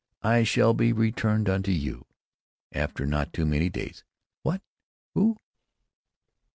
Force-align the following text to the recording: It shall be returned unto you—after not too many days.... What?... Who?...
It 0.23 0.45
shall 0.45 0.73
be 0.73 0.91
returned 0.91 1.47
unto 1.47 1.69
you—after 1.71 3.05
not 3.05 3.33
too 3.33 3.45
many 3.45 3.69
days.... 3.69 4.03
What?... 4.41 4.63
Who?... 5.13 5.37